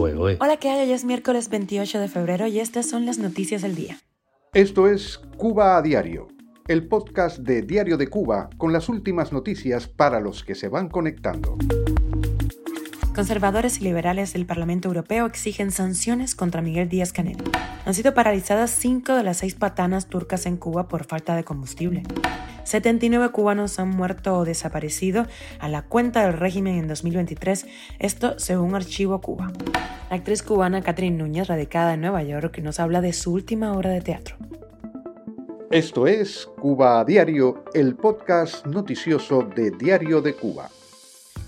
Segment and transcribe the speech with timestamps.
[0.00, 0.86] Hola, ¿qué hay?
[0.86, 3.98] Hoy es miércoles 28 de febrero y estas son las noticias del día.
[4.54, 6.28] Esto es Cuba a Diario,
[6.68, 10.88] el podcast de Diario de Cuba con las últimas noticias para los que se van
[10.88, 11.58] conectando.
[13.18, 17.36] Conservadores y liberales del Parlamento Europeo exigen sanciones contra Miguel Díaz Canel.
[17.84, 22.04] Han sido paralizadas cinco de las seis patanas turcas en Cuba por falta de combustible.
[22.62, 25.26] 79 cubanos han muerto o desaparecido
[25.58, 27.66] a la cuenta del régimen en 2023,
[27.98, 29.50] esto según Archivo Cuba.
[30.10, 33.90] La actriz cubana Catherine Núñez, radicada en Nueva York, nos habla de su última obra
[33.90, 34.36] de teatro.
[35.72, 40.70] Esto es Cuba Diario, el podcast noticioso de Diario de Cuba.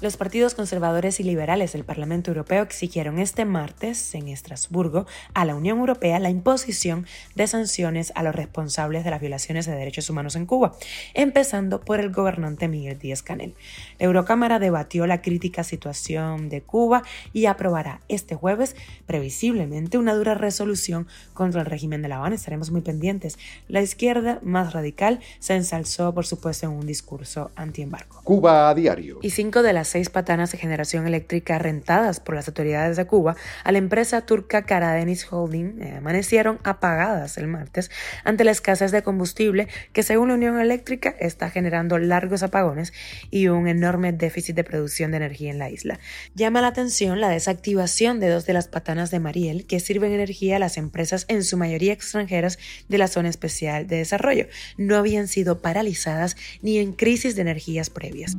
[0.00, 5.56] Los partidos conservadores y liberales del Parlamento Europeo exigieron este martes en Estrasburgo a la
[5.56, 10.36] Unión Europea la imposición de sanciones a los responsables de las violaciones de derechos humanos
[10.36, 10.76] en Cuba,
[11.14, 13.56] empezando por el gobernante Miguel Díaz Canel.
[13.98, 20.34] La Eurocámara debatió la crítica situación de Cuba y aprobará este jueves, previsiblemente, una dura
[20.34, 22.36] resolución contra el régimen de La Habana.
[22.36, 23.36] Estaremos muy pendientes.
[23.66, 28.20] La izquierda más radical se ensalzó, por supuesto, en un discurso antiembargo.
[28.22, 29.18] Cuba a diario.
[29.22, 33.36] Y cinco de las seis patanas de generación eléctrica rentadas por las autoridades de Cuba
[33.64, 37.90] a la empresa turca Karadenis Holding eh, amanecieron apagadas el martes
[38.24, 42.92] ante la escasez de combustible que según la Unión Eléctrica está generando largos apagones
[43.30, 45.98] y un enorme déficit de producción de energía en la isla.
[46.34, 50.56] Llama la atención la desactivación de dos de las patanas de Mariel que sirven energía
[50.56, 54.46] a las empresas en su mayoría extranjeras de la zona especial de desarrollo.
[54.76, 58.36] No habían sido paralizadas ni en crisis de energías previas.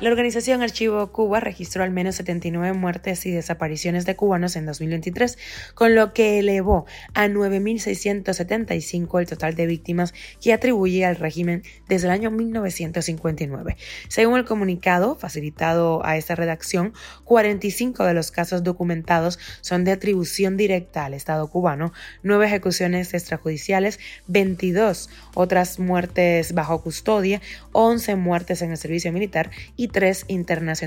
[0.00, 5.38] La organización Archivo Cuba registró al menos 79 muertes y desapariciones de cubanos en 2023,
[5.74, 12.06] con lo que elevó a 9.675 el total de víctimas que atribuye al régimen desde
[12.08, 13.76] el año 1959.
[14.08, 16.92] Según el comunicado facilitado a esta redacción,
[17.24, 23.98] 45 de los casos documentados son de atribución directa al Estado cubano, 9 ejecuciones extrajudiciales,
[24.26, 27.40] 22 otras muertes bajo custodia,
[27.72, 30.81] 11 muertes en el servicio militar y 3 internacionales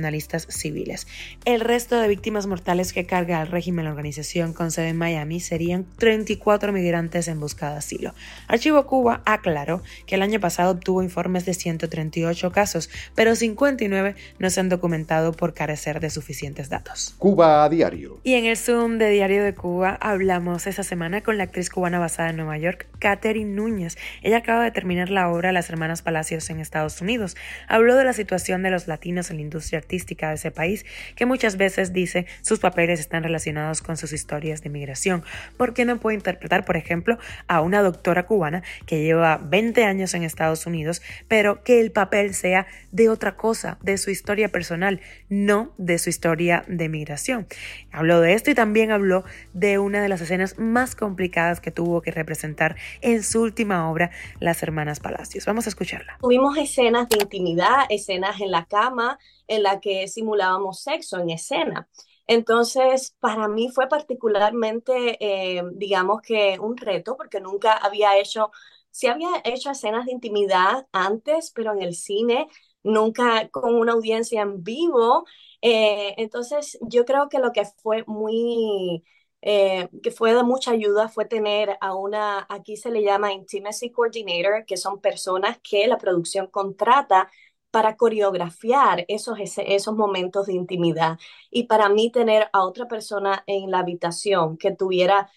[0.49, 1.07] civiles.
[1.45, 5.39] El resto de víctimas mortales que carga el régimen la organización con sede en Miami
[5.39, 8.13] serían 34 migrantes en busca de asilo.
[8.47, 14.49] Archivo Cuba aclaró que el año pasado obtuvo informes de 138 casos, pero 59 no
[14.49, 17.15] se han documentado por carecer de suficientes datos.
[17.17, 18.19] Cuba a diario.
[18.23, 21.99] Y en el Zoom de Diario de Cuba hablamos esa semana con la actriz cubana
[21.99, 23.97] basada en Nueva York, Catherine Núñez.
[24.21, 27.35] Ella acaba de terminar la obra Las Hermanas Palacios en Estados Unidos.
[27.67, 30.85] Habló de la situación de los latinos en la industria artística de ese país,
[31.15, 35.23] que muchas veces dice sus papeles están relacionados con sus historias de migración.
[35.57, 40.13] ¿Por qué no puede interpretar, por ejemplo, a una doctora cubana que lleva 20 años
[40.15, 45.01] en Estados Unidos, pero que el papel sea de otra cosa, de su historia personal,
[45.29, 47.47] no de su historia de migración?
[47.91, 49.23] Habló de esto y también habló
[49.53, 54.11] de una de las escenas más complicadas que tuvo que representar en su última obra,
[54.39, 55.45] Las Hermanas Palacios.
[55.45, 56.17] Vamos a escucharla.
[56.21, 61.87] Tuvimos escenas de intimidad, escenas en la cama, en la que simulábamos sexo en escena.
[62.27, 68.51] Entonces, para mí fue particularmente, eh, digamos que un reto, porque nunca había hecho,
[68.89, 72.47] sí había hecho escenas de intimidad antes, pero en el cine,
[72.83, 75.25] nunca con una audiencia en vivo.
[75.61, 79.03] Eh, entonces, yo creo que lo que fue muy,
[79.41, 83.91] eh, que fue de mucha ayuda fue tener a una, aquí se le llama Intimacy
[83.91, 87.29] Coordinator, que son personas que la producción contrata
[87.75, 91.19] para coreografiar esos, esos momentos de intimidad.
[91.51, 95.29] Y para mí tener a otra persona en la habitación que tuviera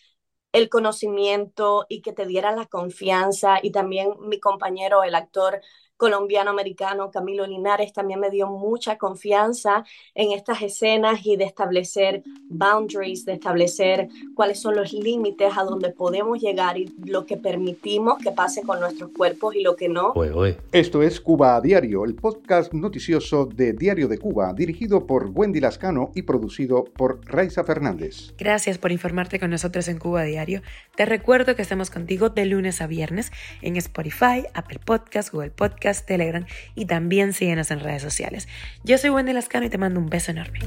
[0.52, 5.60] el conocimiento y que te diera la confianza y también mi compañero, el actor
[5.98, 13.26] colombiano-americano Camilo Linares también me dio mucha confianza en estas escenas y de establecer boundaries,
[13.26, 18.30] de establecer cuáles son los límites a donde podemos llegar y lo que permitimos que
[18.30, 20.14] pase con nuestros cuerpos y lo que no.
[20.72, 25.60] Esto es Cuba a Diario, el podcast noticioso de Diario de Cuba, dirigido por Wendy
[25.60, 28.32] Lascano y producido por Raiza Fernández.
[28.38, 30.62] Gracias por informarte con nosotros en Cuba a Diario.
[30.94, 35.50] Te recuerdo que estamos contigo de lunes a viernes en Spotify, Apple Podcast, Google
[35.94, 36.44] Telegram
[36.74, 38.48] y también síguenos en redes sociales.
[38.84, 40.60] Yo soy Wendy Lascano y te mando un beso enorme.